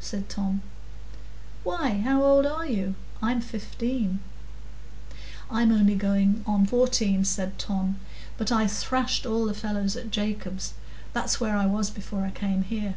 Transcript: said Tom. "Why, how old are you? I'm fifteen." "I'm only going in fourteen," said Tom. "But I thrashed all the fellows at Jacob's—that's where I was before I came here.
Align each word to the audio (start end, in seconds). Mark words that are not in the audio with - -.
said 0.00 0.28
Tom. 0.28 0.60
"Why, 1.62 1.98
how 2.00 2.20
old 2.24 2.46
are 2.46 2.66
you? 2.66 2.96
I'm 3.22 3.40
fifteen." 3.40 4.18
"I'm 5.48 5.70
only 5.70 5.94
going 5.94 6.42
in 6.48 6.66
fourteen," 6.66 7.24
said 7.24 7.60
Tom. 7.60 8.00
"But 8.36 8.50
I 8.50 8.66
thrashed 8.66 9.24
all 9.24 9.44
the 9.44 9.54
fellows 9.54 9.94
at 9.94 10.10
Jacob's—that's 10.10 11.38
where 11.38 11.56
I 11.56 11.66
was 11.66 11.90
before 11.90 12.22
I 12.24 12.32
came 12.32 12.64
here. 12.64 12.96